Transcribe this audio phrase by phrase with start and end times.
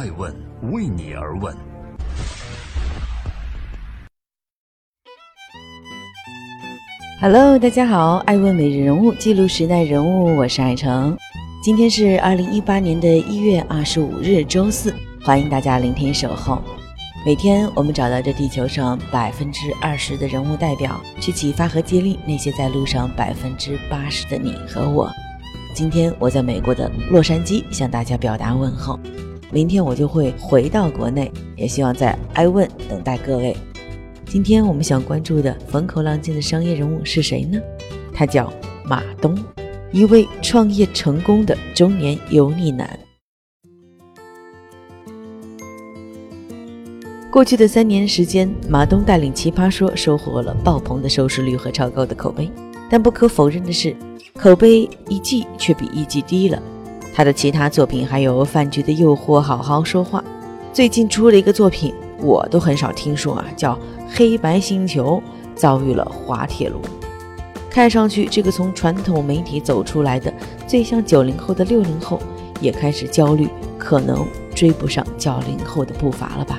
[0.00, 0.34] 爱问
[0.72, 1.54] 为你而问。
[7.20, 11.14] Hello，大家好，爱问每日人物记录时代人物，我是爱成。
[11.62, 16.62] 今天是二零一八年的一月二十五日，周四，欢迎大家聆听守候。
[17.26, 25.10] 每天我们找到这地球上百分之二十的人物代表，去启发和激励那些在路上百分之八十的你和我。
[25.74, 28.98] 今天我在美国的洛杉矶向大家表达问候，
[29.52, 33.56] 明天我就会回到国内，也希望在爱问等待各位。
[34.24, 37.58] 今天我们想关注的风口浪尖的商业人物是谁呢？
[38.12, 38.52] 他叫
[38.84, 39.36] 马东，
[39.90, 42.98] 一位创业成功的中年油腻男。
[47.32, 52.48] 过去的三年时间，马东带领《奇葩说》收获了爆棚的收视率和超高的口碑。
[52.88, 53.96] 但不可否认的是，
[54.36, 56.60] 口碑一季却比一季低了。
[57.20, 60.20] 他的其他作品还有《饭局的诱惑》《好好说话》，
[60.72, 61.94] 最近出了一个作品。
[62.18, 63.74] 我都很少听说啊，叫
[64.10, 65.22] 《黑白星球》
[65.54, 66.80] 遭遇了滑铁卢。
[67.68, 70.32] 看上去，这个从传统媒体走出来的
[70.66, 72.18] 最像九零后的六零后，
[72.58, 76.58] 也开始焦虑，可能追不上九零后的步伐了吧？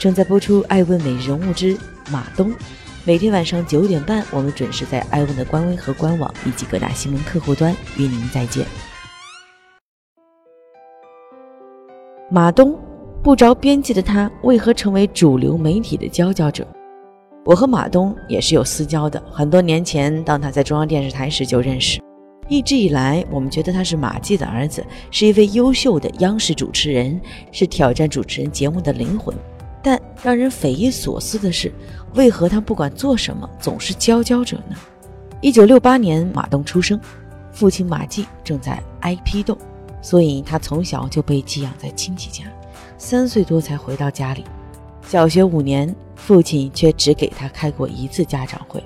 [0.00, 1.78] 正在播出《爱问美人物之
[2.10, 2.50] 马东》，
[3.06, 8.66] 每天晚上九点半，我们准时在艾问的官微和官网以及各大新闻客户端与您再见。
[12.28, 12.76] 马东
[13.22, 16.66] 不着边际的他，为何成为主流媒体的佼佼者？
[17.44, 19.22] 我和马东也是有私交的。
[19.30, 22.02] 很多年前，当他在中央电视台时就认识。
[22.48, 27.20] 一直以来，我们觉得他是马季的儿子，是一位优秀的央视主持人，
[27.52, 29.32] 是挑战主持人节目的灵魂。
[29.86, 31.72] 但让人匪夷所思的是，
[32.14, 34.76] 为何他不管做什么总是佼佼者呢？
[35.40, 37.00] 一九六八年，马东出生，
[37.52, 39.56] 父亲马季正在挨批斗。
[40.02, 42.46] 所以他从小就被寄养在亲戚家，
[42.98, 44.42] 三岁多才回到家里。
[45.06, 48.82] 小学五年，父亲却只给他开过一次家长会，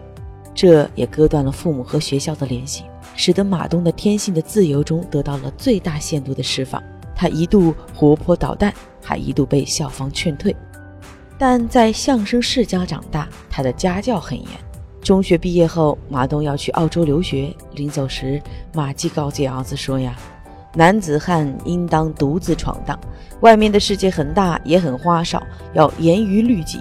[0.55, 2.84] 这也割断了父母和学校的联系，
[3.16, 6.83] 使得马东的天性的自由中得到了最大限度的释放。
[7.16, 8.71] 他一度活泼捣蛋，
[9.03, 10.55] 还一度被校方劝退。
[11.41, 14.49] 但在相声世家长大，他的家教很严。
[15.01, 18.39] 中学毕业后，马东要去澳洲留学，临走时，
[18.75, 20.15] 马季告诫儿子说呀。
[20.75, 23.01] 男子汉应当独自闯荡，
[23.41, 25.43] 外面的世界很大，也很花哨，
[25.73, 26.78] 要严于律己，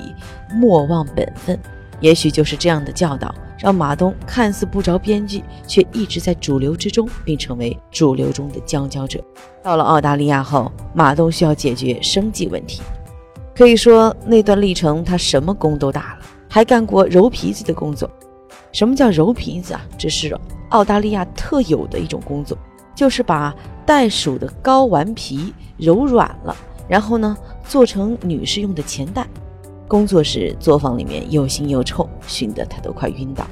[0.51, 1.57] 莫忘本分。
[2.01, 9.23] 也许就是这样的教导，让马东看似不着边际，却一直在主流之中，并成为主流中的佼佼者。
[9.63, 12.81] 到了澳大利亚后，马东需要解决生计问题，
[13.59, 18.09] 可以说那段历程他什么工都打了，还干过揉皮子的工作。
[18.71, 19.81] 什么叫揉皮子啊？
[19.97, 20.33] 这是
[20.69, 22.57] 澳大利亚特有的一种工作。
[22.95, 23.53] 就是把
[23.85, 26.55] 袋鼠的睾丸皮揉软了，
[26.87, 27.35] 然后呢
[27.67, 29.27] 做成女士用的钱袋。
[29.89, 33.45] 工作时作坊里面又腥又臭，熏得他都快晕倒。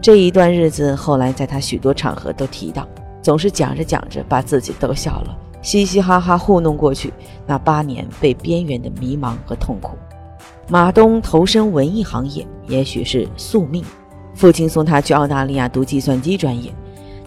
[0.00, 2.88] 这一段日子后来在他许多场合都提到，
[3.20, 7.12] 总是讲着讲着把自己逗笑了，嘻嘻哈哈糊弄过去
[7.46, 9.96] 那八年被边缘的迷茫和痛苦。
[10.68, 13.84] 马东投身文艺行业，也许是宿命。
[14.34, 16.72] 父亲送他去澳大利亚读计算机专业。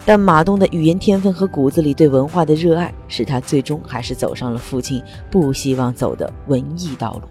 [0.06, 7.28] 但马东的语言天分和骨子里对文化的热爱，使他最终还是走上了父亲不希望走的文艺道路。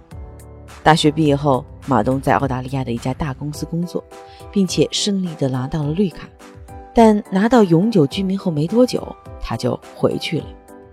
[0.81, 4.03] 大学毕业后，马东在澳大利亚的一家大公司工作，
[4.51, 6.27] 并且顺利地拿到了绿卡。
[6.95, 10.45] 但拿到永久居民后没多久，他就回去了。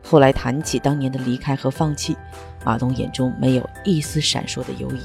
[0.03, 2.17] 后来谈起当年的离开和放弃，
[2.65, 5.01] 马东眼中没有一丝闪烁的犹疑。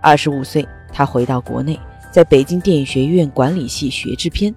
[0.00, 1.78] 二十五岁，他回到国内，
[2.12, 4.54] 在北京电影学院管理系学制片，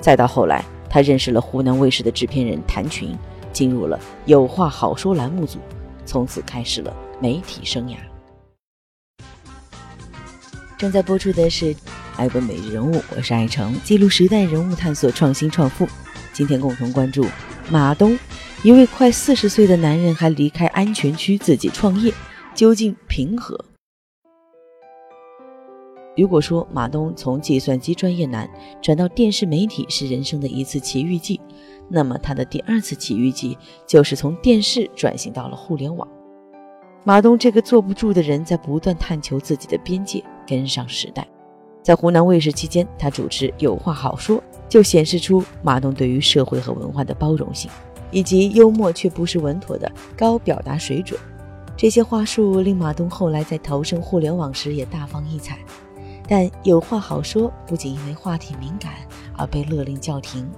[0.00, 0.64] 再到后来。
[0.92, 3.16] 他认识了湖南卫视的制片人谭群，
[3.52, 5.60] 进入了《有话好说》栏目组，
[6.04, 7.94] 从此开始了媒体生涯。
[10.76, 11.66] 正在播出的是
[12.16, 15.86] 《爱问每日人物》，我是爱成，记录时代人物，探索创新创富。
[16.32, 17.24] 今天共同关注
[17.70, 18.18] 马东，
[18.62, 22.12] 一位快四十岁的男人还离开安全区自己创业，
[22.54, 23.58] 究竟平和？
[26.14, 28.46] 如果说马东从计算机专业男
[28.82, 31.40] 转到电视媒体是人生的一次奇遇记，
[31.88, 36.06] 那么他的第二次奇遇记就是从电视转型到了互联网。
[37.02, 41.26] 马东这个坐不住的人在不断探求自己的边界，跟上时代。
[41.82, 44.36] 在湖南卫视期间，他主持《有话好说》，
[44.68, 47.70] 就显示出马东对于社会和文化的包容性，
[48.10, 51.18] 以及幽默却不失稳妥的高表达水准。
[51.76, 55.58] 这些话术令马东后来在投身互联网时也大放异彩。
[56.28, 58.92] 但有话好说，不仅因为话题敏感
[59.36, 60.48] 而被勒令叫停。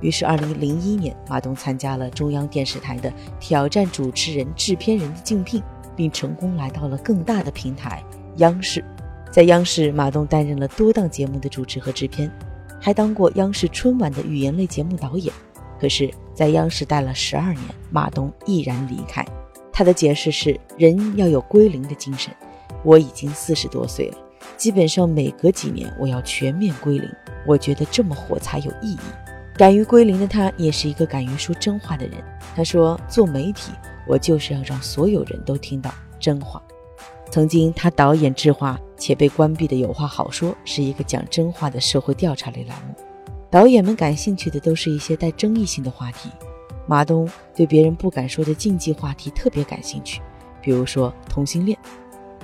[0.00, 5.62] 于是，二零零一年，马东参加了中央电视台的挑战主持人、制片人的竞聘，
[5.94, 8.02] 并成功来到了更大的平台
[8.38, 8.84] 央视。
[9.30, 12.30] 在央视，马东担任了多档节目的主持和制片，
[12.80, 15.32] 还当过央视春晚的语言类节目导演。
[15.82, 19.26] 可是，在央视待了十二年，马东毅然离开。
[19.72, 22.32] 他的解释是：人要有归零的精神。
[22.84, 24.18] 我已经四十多岁了，
[24.56, 27.10] 基本上每隔几年我要全面归零。
[27.44, 28.98] 我觉得这么活才有意义。
[29.56, 32.22] 敢于归零的他，也是一个敢于说真话的人。
[32.54, 33.72] 他说：“做媒体，
[34.06, 36.62] 我就是要让所有人都听到真话。”
[37.28, 42.94] 曾经，他导演制化且被关闭的《有话好说》是一个讲真话的社会调查类栏目。
[43.52, 46.30] 导演们感兴趣的都是一些带争议性的话题。
[46.86, 50.22] 马东对别人不敢说的禁忌话题特别感兴趣，
[50.62, 51.78] 比如说同性恋。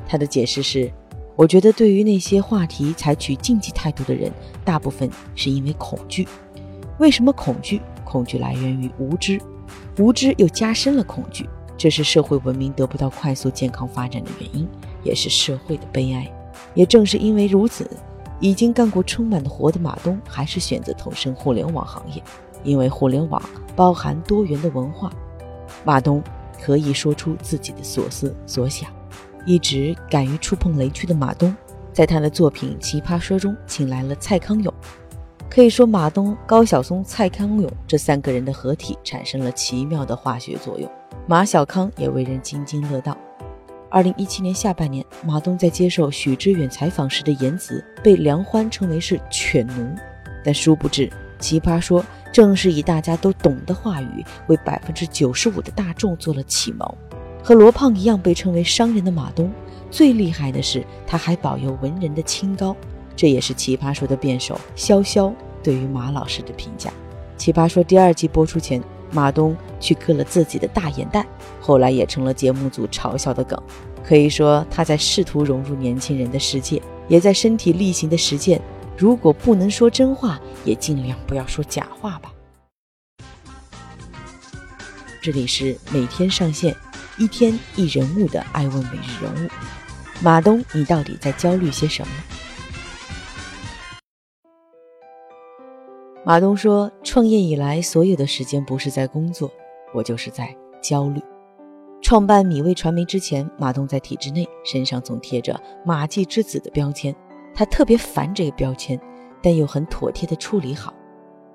[0.07, 0.93] 他的解释是
[1.35, 4.31] ：“我觉得对于那些话题采取禁忌态度的人，
[4.67, 6.29] 大部分是因为恐惧。”
[7.01, 7.81] 为什么恐惧？
[8.05, 9.41] 恐惧来源于无知，
[9.99, 14.69] 无知又加深了恐惧，这是社会文明得不到快速健康发展的原因，
[15.03, 16.31] 也是社会的悲哀。
[16.75, 17.91] 也正是因为如此，
[18.41, 22.23] 已经干过春晚的活的马东，还是选择投身互联网行业，
[22.63, 23.43] 因为互联网
[23.75, 25.11] 包含多元的文化。
[25.85, 26.23] 马东
[26.63, 28.91] 可以说出自己的所思所想，
[29.45, 31.55] 一直敢于触碰雷区的马东，
[31.93, 34.73] 在他的作品《奇葩说》中，请来了蔡康永。
[35.51, 40.89] 可以说，马东、高晓松、蔡康永这三个人的合体产生了奇妙的化学作用。
[41.27, 43.17] 马小康也为人津津乐道。
[43.91, 49.95] 二零一七年下半年，马东在接受许知远采访时的言辞被梁欢称为是“犬奴”，
[50.45, 51.07] 但殊不知，
[51.39, 56.87] 《奇葩说》正是以大家都懂的话语，为百分之九十五的大众做了启蒙。
[57.43, 59.51] 和罗胖一样被称为商人的马东，
[59.91, 62.77] 最厉害的是他还保有文人的清高。
[63.17, 65.33] 这也是《奇葩说》的辩手潇潇
[65.63, 66.91] 对于马老师的评价。
[67.39, 71.27] 《奇葩说》第二季播出前，马东去割了自己的大眼袋，
[71.61, 73.61] 后来也成了节目组嘲笑的梗。
[74.05, 78.61] 可以说，他在试图融入年轻人的世界，也在身体力行的实践。
[78.97, 82.33] 如果不能说真话，也尽量不要说假话吧。
[85.21, 86.75] 这里是每天上线
[87.19, 89.49] 一天一人物的爱问每日人物。
[90.21, 92.13] 马东，你到底在焦虑些什么？
[96.29, 99.51] 马东说：“创业以来，所有的时间不是在工作，
[99.95, 101.23] 我就是在焦虑。
[102.03, 107.17] 创办米味传媒之前，马东在体制内，身上总贴着‘马季之子’的标签，
[107.55, 109.01] 他特别烦这个标签，
[109.43, 110.93] 但又很妥帖地处理好。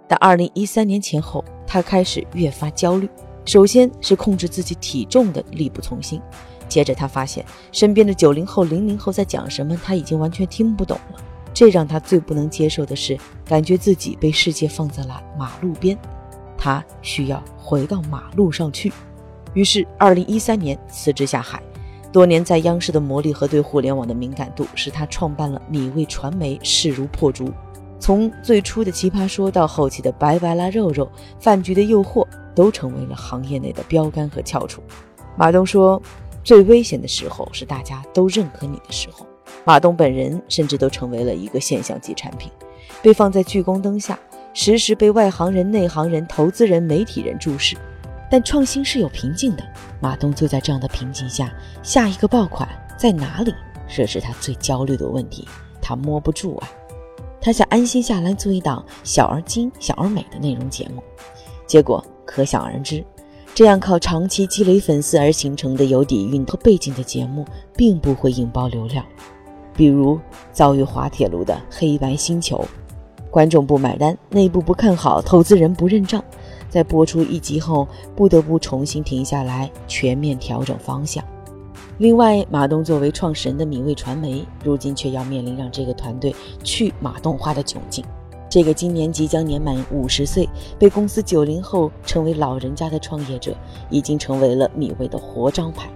[0.07, 3.07] 但二零一三年前后，他开始越发焦虑。
[3.45, 6.19] 首先是控制自己体重的力不从心，
[6.67, 11.23] 接着他发现身边的九零后、零零后在讲什么，他已经完全听不懂了。”
[11.53, 15.97] 这让他最不能接受的是，感觉自己被世界放在了马路边，
[16.57, 18.91] 他需要回到马路上去。
[19.53, 21.61] 于是，二零一三年辞职下海。
[22.11, 27.51] 多年在央视的磨砺和对互联网的敏感度，使他创办了米味传媒，势如破竹。
[27.99, 31.09] 从最初的奇葩说到后期的白白拉肉肉、
[31.39, 34.83] 饭局的诱惑，都成为了行业内的标杆和翘楚。
[35.35, 35.99] 马东说
[36.43, 39.25] ：“最危险的时候是大家都认可你的时候。”
[39.63, 42.51] 马东本人甚至都成为了一个现象级产品，
[43.01, 44.19] 被放在聚光灯下，
[44.53, 47.77] 时时被外行人、内行人、投资人、媒体人注视。
[48.29, 49.63] 但创新是有瓶颈的，
[49.99, 53.53] 马东就在这样的瓶颈下，下一个爆款在哪里？
[53.87, 55.47] 这是他最焦虑的问题，
[55.79, 56.69] 他摸不住啊。
[57.39, 61.03] 他想安心下来做一档小而精、小而美的内容节目，
[61.67, 63.03] 结果可想而知，
[63.53, 69.05] 这样靠长期积累粉丝而形成的有底蕴和背景的节目，并不会引爆流量。
[69.75, 70.19] 比如
[70.51, 72.63] 遭遇滑铁卢的黑白星球，
[73.29, 76.23] 观众不买单，内部不看好，投资人不认账，
[76.69, 81.23] 在播出一集后不得不重新停下来，全面调整方向。
[81.99, 88.03] 另外，马东作为创始人的米味传媒，如今却要面临让这个团队去马东化的窘境。
[88.49, 93.55] 这个今年即将年满五十岁，被公司九零后称为老人家的创业者，
[93.89, 95.89] 已经成为了米味的活招牌。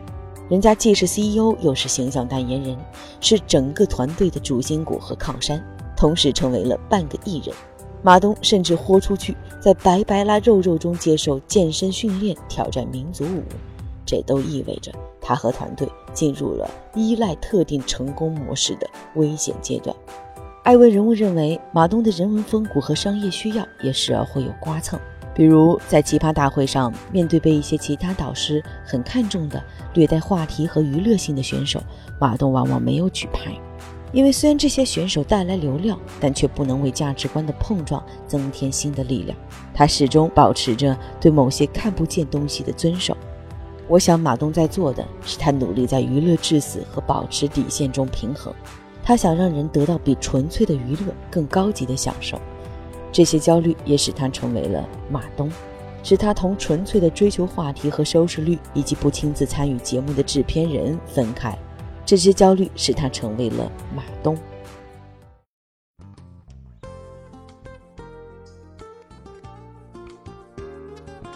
[0.50, 2.78] 人家既是 CEO，又是形象代言人，
[3.20, 5.62] 是整个团队的主心骨和靠山，
[5.96, 7.54] 同时成为了半个艺人。
[8.02, 13.44] 马东甚至豁出去，在白白拉肉肉中接受健身训练，挑战民族舞。
[14.06, 14.90] 这都意味着
[15.20, 19.94] 他和团队进入了依赖特定成功模式的危险阶段。
[20.64, 24.98] 艾文人物认为，马东的人文风骨和商业需要也时而会有刮蹭。
[25.38, 29.64] 比如在奇葩大会上，面对被一些其他导师很看重的
[29.94, 31.80] 略带话题和娱乐性的选手，
[32.20, 33.54] 马东往往没有举牌。
[34.12, 39.38] 因为虽然这些选手带来流量，但却不能为价值观的碰撞增添新的力量。
[39.76, 43.16] 他始终保持着对某些看不见东西的遵守。
[43.88, 48.52] 我想，马东在做的是他努力在娱乐至死和保持底线中平衡。
[49.04, 52.42] 他想让人得到比纯粹的娱乐更高级的享受。
[53.12, 55.50] 这些焦虑也使他成为了马东，
[56.04, 61.58] 使他同纯粹的追求话题和收视率，以及不亲自参与节目的制片人分开。
[62.06, 64.38] 这些焦虑使他成为了马东。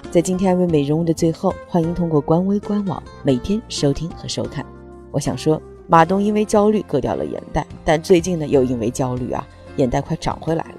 [0.09, 4.65] 在今天爱问美人物的最后，欢迎通过官微官网每天收听和收看。
[5.09, 9.45] 我想说，马东因为焦虑割掉了眼袋，但最近呢又因为焦虑啊，
[9.77, 10.70] 眼袋快长回来。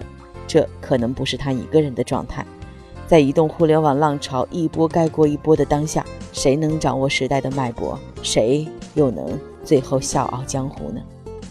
[0.52, 2.44] 这可能不是他一个人的状态。
[3.06, 7.98] 在移动互联网浪潮一波盖过一波的当下，谁能掌握时代的脉搏？
[8.22, 9.26] 谁又能？
[9.64, 11.00] 最后笑傲江湖呢？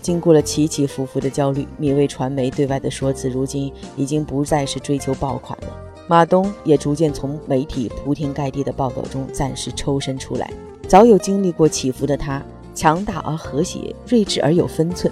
[0.04, 5.76] 经过了起起伏伏的焦虑，米味传媒对外的说辞，如今已经不再是追求爆款了。
[6.08, 10.54] 马东也逐渐从媒体铺天盖地的报道中暂时抽身出来。
[10.88, 12.40] 早有经历过起伏的他，
[12.76, 15.12] 强大而和谐，睿智而有分寸。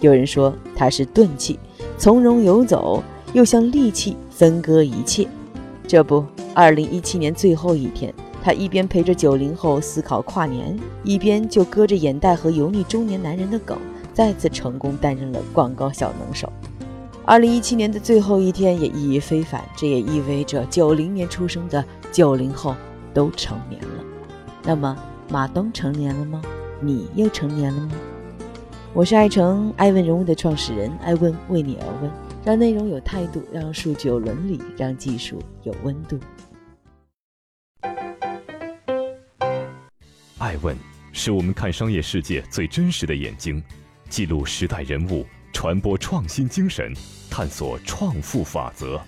[0.00, 1.60] 有人说他是钝器，
[1.98, 5.26] 从容游走，又像利器，分割一切。
[5.86, 8.12] 这不，二零一七年最后一天。
[8.42, 13.78] 他一边陪着九零后思考跨年，一边就割着眼袋和油腻中年男人的梗，
[14.14, 16.50] 再次成功担任了广告小能手。
[17.24, 22.74] 二零一七年的最后一天也意义非凡，这也意味着九零年出生的九零后
[23.12, 24.04] 都成年了。
[24.64, 24.96] 那么
[25.28, 26.40] 马东成年了吗？
[26.80, 27.92] 你又成年了吗？
[28.94, 32.10] 我是爱成爱问人物的创始人，爱问为你而问，
[32.42, 36.18] 让内容有态度，让数据有伦理，让技术有温度。
[40.38, 40.74] 爱问
[41.12, 43.62] 是我们看商业世界最真实的眼睛，
[44.08, 46.94] 记录时代人物，传播创新精神，
[47.30, 48.98] 探索创富法则。